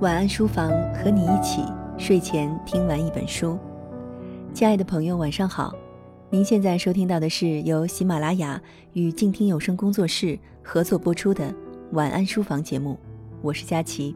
[0.00, 1.60] 晚安书房，和你一起
[1.96, 3.58] 睡前听完一本书。
[4.54, 5.74] 亲爱的朋友，晚上好！
[6.30, 8.62] 您现在收听到的是由喜马拉雅
[8.92, 11.46] 与静听有声工作室合作播出的
[11.90, 12.96] 《晚安书房》节目，
[13.42, 14.14] 我是佳琪。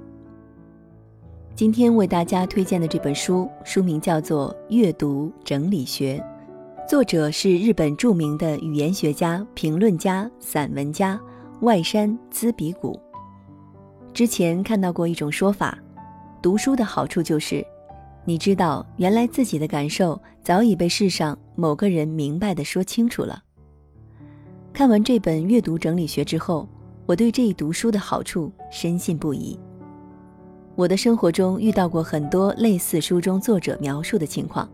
[1.57, 6.25] 今天为大家推荐的这本书，书名叫做《阅读整理学》，
[6.89, 11.21] 作者是日本著名的语言学家、评论家、散文家
[11.63, 12.97] 外山滋比古。
[14.15, 15.79] 之前看到过一种说法，
[16.43, 17.65] 读书的好处就是，
[18.27, 23.43] 你知道原来自己的感受早已被世上某个人明白的说清楚了。
[24.71, 26.69] 看完这本阅读整理学之后，
[27.07, 29.59] 我对这一读书的好处深信不疑。
[30.75, 34.69] 我的生活中遇到过很多类似书中作者描述的情况，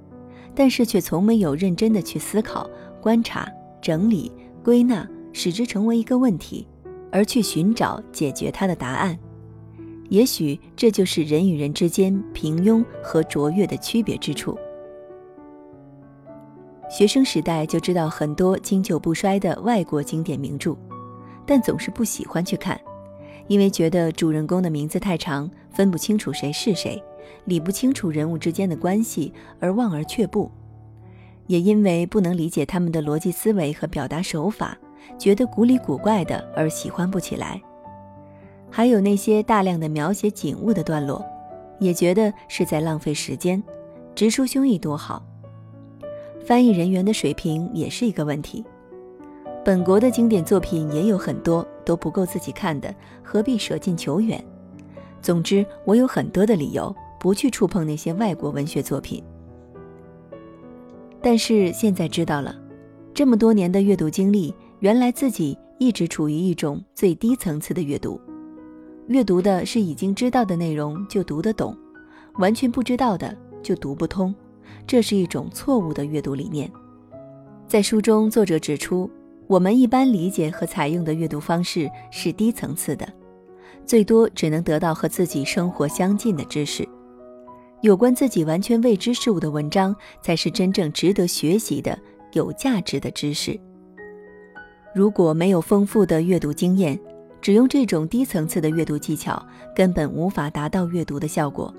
[0.53, 2.69] 但是却从没有认真的去思考、
[3.01, 3.49] 观察、
[3.81, 4.33] 整理、
[4.65, 6.67] 归纳，使之成为一个问题，
[7.13, 9.17] 而去寻找解决它的答案。
[10.09, 14.59] 也许这就是人与人之间平庸和卓越的区别之处。
[16.91, 20.75] 学生时代就知道很多经久不衰的外国经典名著，
[21.45, 22.81] 但总是不喜欢去看，
[23.47, 27.03] 因为觉得主人公的名字太长，分不清楚谁是谁，
[27.45, 30.51] 理不清楚人物之间的关系而望而却步；
[31.47, 34.75] 也因为不能理解他们的逻辑思维和表达手法，
[35.19, 37.61] 觉得古里古怪的而喜欢不起来。
[38.71, 41.25] 还有那些大量的描写景物的段落，
[41.79, 43.63] 也觉得是在浪费时间。
[44.15, 45.25] 直抒胸臆多好。
[46.45, 48.65] 翻译人员的水平也是一个问题。
[49.65, 54.43] 本国的经典作品也有很多都不够自己看的，何必舍近求远？
[55.23, 59.23] 总之，我有很多的理由不去触碰那些外国文学作品。
[61.21, 62.57] 但是现在知道了，
[63.13, 68.21] 这么多年的阅读经历，原来自己一直处于一种最低层次的阅读。
[69.09, 71.75] 阅读的是已经知道的内容就读得懂，
[72.35, 74.35] 完全不知道的就读不通，
[74.87, 76.71] 这是一种错误的阅读理念。
[77.67, 79.11] 在书中，作者指出，
[79.47, 83.09] 我们一般理解和采用的阅读方式是低层次的，
[83.87, 86.87] 最多只能得到和自己生活相近的知识。
[87.81, 91.99] 有关自己完全未知事物的文章，才是真正值得学习的、
[92.33, 93.59] 有价值的知识。
[94.95, 96.99] 如果没有丰富的阅读经验，
[97.41, 99.41] 只用这种低层次的阅读技巧，
[99.75, 101.73] 根本无法达到阅读的效果。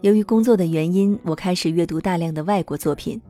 [0.00, 3.20] 由于工作的原因，我开始阅读大量的外国作品，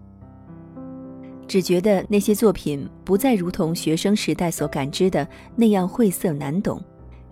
[1.47, 5.27] 只觉得那些作品不再如同学生时代所感知的
[5.57, 6.79] 那样晦涩难懂，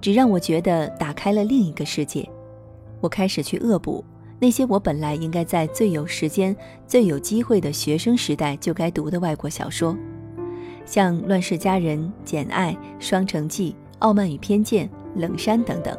[0.00, 2.26] 只让我觉得打开了另一个世界。
[3.00, 4.02] 我开始去恶补
[4.38, 6.56] 那些我本来应该在最有时间、
[6.86, 9.96] 最有机会的学生时代就该读的外国小说。
[10.86, 14.88] 像《乱世佳人》《简爱》《双城记》《傲慢与偏见》
[15.20, 15.98] 《冷山》等等，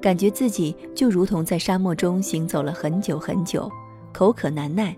[0.00, 3.70] 感觉自己就如同在沙漠中行走了很久很久，
[4.10, 4.96] 口渴难耐，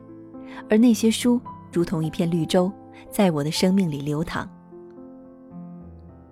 [0.71, 1.41] 而那些书
[1.73, 2.71] 如同一片绿洲，
[3.11, 4.49] 在我的生命里流淌。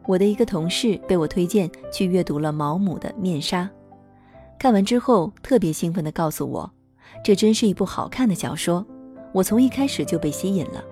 [0.07, 3.65] 我的一个同事被我推荐去阅读了毛姆的《面纱》，
[4.61, 6.71] 看完之后特别兴奋地告诉我，
[7.25, 8.87] 这真是一部好看的小说，
[9.33, 10.85] 我从一开始就被吸引了。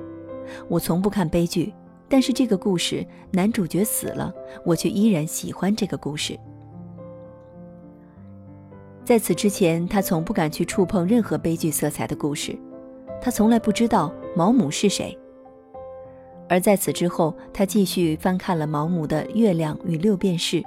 [0.69, 1.72] 我从不看悲剧，
[2.09, 4.32] 但是这个故事男主角死了，
[4.64, 6.38] 我却依然喜欢这个故事。
[9.04, 12.54] 在此之前，他从不敢去触碰任何悲剧色彩的故事，
[13.22, 15.16] 他从来不知道毛姆是谁。
[16.48, 20.60] 而在此之后，他继续翻看了毛姆的《月亮与六便士》。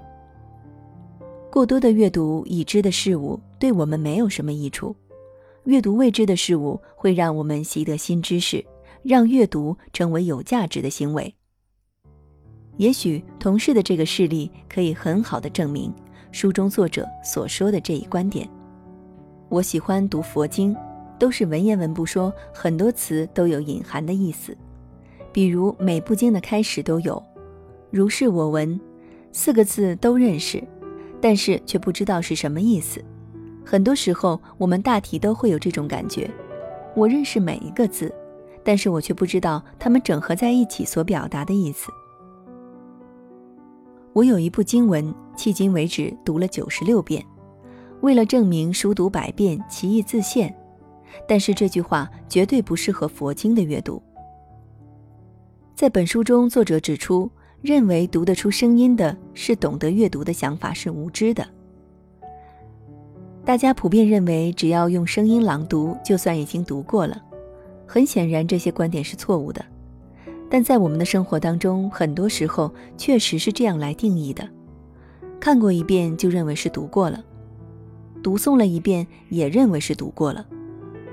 [1.52, 4.96] 过多的阅读已知的事物对我们没有什么益处，
[5.66, 8.64] 阅读未知的事物会让我们习得新知识。
[9.04, 11.34] 让阅读成为有价值的行为。
[12.78, 15.94] 也许同事的这个事例可以很好的证明
[16.32, 18.50] 书中作者所说的这一观点。
[19.50, 20.76] 我喜欢读佛经，
[21.20, 24.58] 都是文言文不说，很多词都有隐含的意思。
[25.34, 27.22] 比如每部经的开始都有
[27.92, 28.80] “如是我闻”
[29.34, 30.64] 四个字都认识，
[31.20, 33.04] 但是却不知道是什么意思。
[33.66, 36.32] 很多时候我们大体都会有这种感觉，
[36.96, 38.14] 我认识每一个字。
[38.64, 41.90] 但是我却不知道它们整合在一起所表达的意思。
[44.14, 47.26] 我有一部经文，迄今为止读了九十六遍，
[48.02, 50.54] 为了证明书读百遍其义自现。
[51.28, 54.02] 但是这句话绝对不适合佛经的阅读。
[55.76, 57.30] 在本书中，作者指出，
[57.62, 61.46] 认为读得出声音的是懂得阅读的想法是无知的。
[63.44, 67.22] 大家普遍认为，只要用声音朗读，就算已经读过了。
[67.92, 69.66] 很显然，这些观点是错误的，
[70.50, 74.48] 但在我们的生活当中，很多时候确实是这样来定义的。
[75.42, 77.22] 看过一遍就认为是读过了，
[78.24, 80.48] 读诵了一遍也认为是读过了，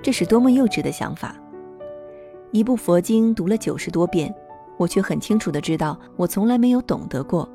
[0.01, 1.35] 这是多么幼稚的想法！
[2.53, 4.33] 一部佛经读了九十多遍，
[4.77, 7.49] 我却很清楚的知道，我从来没有懂得过。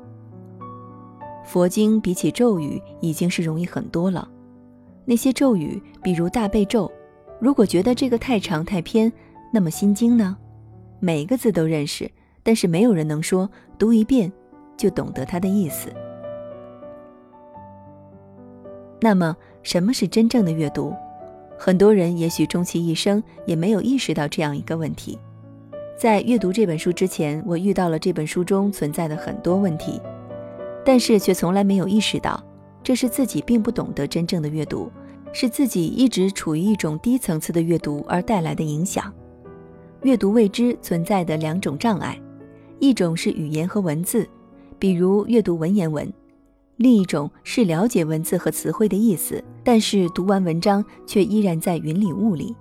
[1.46, 4.28] 佛经比起咒语已经是容易很多了，
[5.06, 6.92] 那些咒语，比如大悲咒，
[7.44, 9.12] 如果觉得这个太长太偏，
[9.52, 10.34] 那么心经呢？
[10.98, 12.10] 每个字都认识，
[12.42, 13.46] 但是没有人能说
[13.78, 14.32] 读一遍
[14.78, 15.90] 就懂得它的意思。
[18.98, 20.94] 那么，什么是真正的阅读？
[21.58, 25.18] 很多人也许终其一生也没有意识到这样一个问题。
[25.98, 30.00] 在阅读这本书之前，我遇到了这本书中存在的很多问题，
[30.82, 32.42] 但是却从来没有意识到，
[32.82, 34.90] 这是自己并不懂得真正的阅读，
[35.34, 39.12] 是自己一直处于一种低层次的阅读而带来的影响。
[40.04, 42.16] 阅读未知存在的两种障碍，
[42.78, 44.28] 一种是语言和文字，
[44.78, 46.10] 比如阅读文言文。
[46.76, 52.54] 另一种是了解文字和词汇的意思，但是读完文章却依然在云里雾里，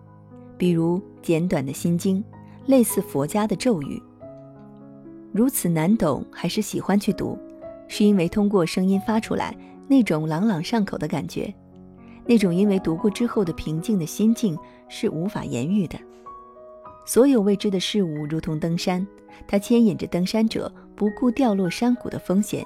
[0.57, 2.23] 比如简短的心经，
[2.65, 4.01] 类似佛家的咒语。
[5.31, 7.37] 如此难懂，还是喜欢去读，
[7.87, 9.55] 是因为通过声音发出来
[9.87, 11.53] 那种朗朗上口的感觉，
[12.25, 15.97] 那种因为读过之后的平静的心境是无法言喻的。
[17.05, 19.05] 所有未知的事物如同登山，
[19.47, 22.65] 它牵引着登山者不顾掉落山谷的风险。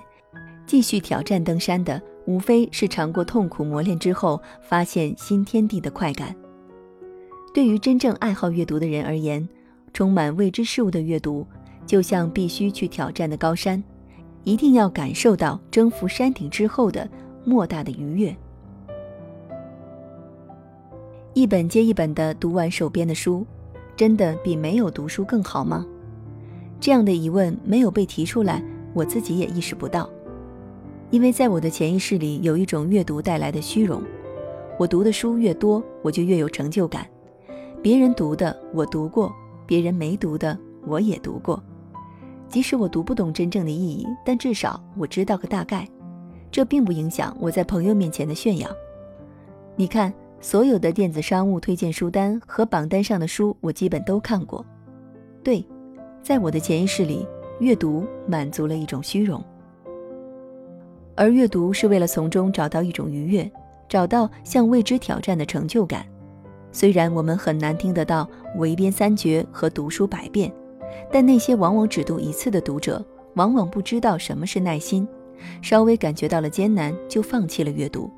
[0.67, 6.35] 继续挑战登山的，无非是尝过痛苦磨练之后，发现新天地的快感。
[7.53, 9.47] 对于真正爱好阅读的人而言，
[9.93, 11.47] 充满未知事物的阅读，
[11.85, 13.81] 就像必须去挑战的高山，
[14.43, 17.09] 一定要感受到征服山顶之后的
[17.45, 18.37] 莫大的愉悦。
[21.37, 23.45] 一本接一本的读完手边的书，
[23.95, 25.85] 真的比没有读书更好吗？
[26.79, 28.59] 这样的疑问没有被提出来，
[28.91, 30.09] 我自己也意识不到。
[31.11, 34.01] 因为在我的潜意识里有一种阅读带来的虚荣，
[34.79, 37.05] 我读的书越多，我就越有成就感。
[37.83, 39.31] 别人读的我读过，
[39.67, 40.57] 别人没读的
[40.87, 41.61] 我也读过。
[42.49, 45.87] 即使我读不懂真正的意义，但至少我知道个大概。
[46.49, 48.67] 这并不影响我在朋友面前的炫耀。
[49.75, 54.65] 你看，所有的电子商务推荐书单和榜单上的书，我基本都看过。
[55.43, 55.65] 对，
[56.21, 57.27] 在我的潜意识里，
[57.59, 59.43] 阅读满足了一种虚荣。
[61.15, 63.51] 而阅读是为了从中找到一种愉悦，
[63.89, 66.05] 找到向未知挑战的成就感。
[66.71, 70.51] 虽然我们很难听得到“围边三绝”和“读书百遍”，
[71.11, 73.03] 但那些往往只读一次的读者，
[73.33, 75.07] 往往不知道什么是耐心，
[75.63, 78.11] 稍微感觉到了艰难就放弃了阅读。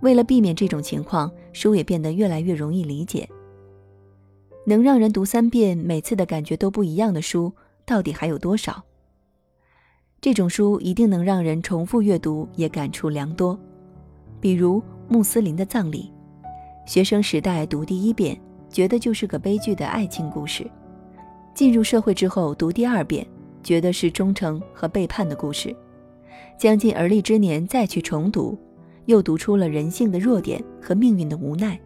[0.00, 3.28] 为了避免这种情况，书也变得越来越容易理解。
[4.64, 7.52] 能让人读三遍，每次的感觉都不一样的书，
[7.84, 8.84] 到底还有多少？
[10.20, 13.58] 这种书一定能让人重复阅读，也感触良多。
[14.40, 16.12] 比如穆斯林的葬礼，
[16.86, 20.64] 学生时代读第一遍，觉得就是个悲剧的爱情故事；
[21.54, 23.26] 进入社会之后读第二遍，
[23.62, 25.72] 觉得是忠诚和背叛的故事；
[26.58, 28.58] 将近而立之年再去重读，
[29.08, 31.80] 又读出了人性的弱点和命运的无奈。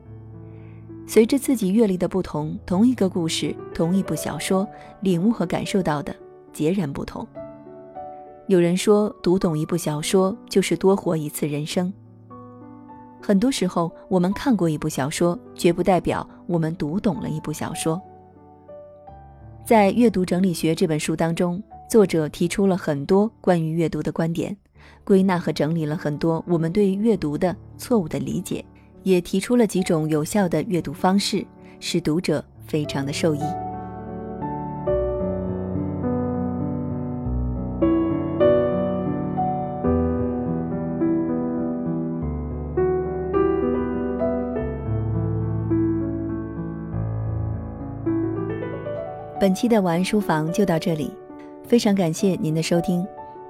[1.07, 4.67] 随着自己阅历的不同，同一个故事，同一部小说，
[5.03, 6.15] 领悟和感受到的
[6.53, 7.25] 截然不同。
[8.49, 11.93] 有人说，读懂一部小说就是多活一次人生。
[13.21, 18.03] 很多时候，我们看过一部小说，绝不代表我们读懂了一部小说。
[19.65, 24.57] 在《阅读整理学》这本书当中，作者提出了很多关于阅读的观点，
[25.05, 28.65] 归纳和整理了很多我们对阅读的错误的理解，
[29.03, 31.45] 也提出了几种有效的阅读方式，
[31.81, 33.41] 使读者非常的受益。
[49.41, 51.13] 本期的晚安书房就到这里，
[51.67, 53.05] 非常感谢您的收听。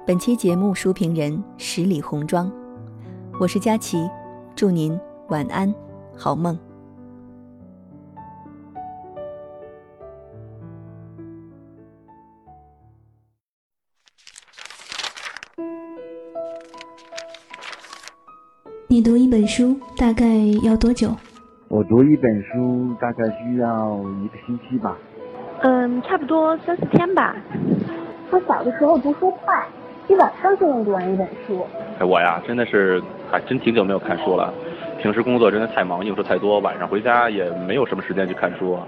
[0.05, 2.51] 本期节目书评人十里红妆，
[3.39, 4.09] 我是佳琪，
[4.53, 5.73] 祝您晚安，
[6.13, 6.59] 好梦。
[18.89, 20.25] 你读一本书大概
[20.63, 21.15] 要多久？
[21.69, 24.97] 我读一本书大概需要一个星期吧。
[25.61, 27.33] 嗯，差不多三四天吧。
[28.31, 29.65] 我小的时候读书快，
[30.07, 31.65] 一晚上就能读完一本书。
[31.99, 34.53] 哎，我呀，真的是还真挺久没有看书了。
[35.01, 38.73] 平时工作真的太忙，应酬太多，晚上回家也没有什么时间去看书。
[38.73, 38.87] 啊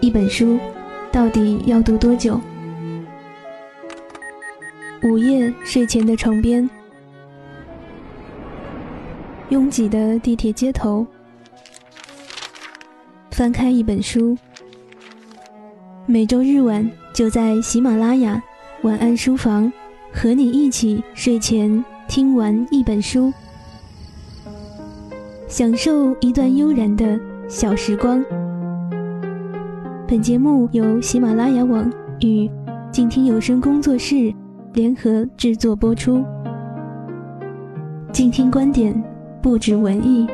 [0.00, 0.58] 一本书
[1.12, 2.40] 到底要读多久？
[5.02, 6.68] 午夜睡前的床边，
[9.50, 11.06] 拥挤的地铁街头，
[13.30, 14.36] 翻开一本书。
[16.10, 18.42] 每周日晚就在喜马拉雅
[18.82, 19.72] 晚安书房，
[20.12, 23.32] 和你一起睡前听完一本书，
[25.46, 27.16] 享受一段悠然的
[27.48, 28.20] 小时光。
[30.08, 31.88] 本节目由喜马拉雅网
[32.22, 32.50] 与
[32.90, 34.34] 静听有声工作室
[34.72, 36.24] 联合制作播出。
[38.10, 39.00] 静听观点，
[39.40, 40.26] 不止文艺。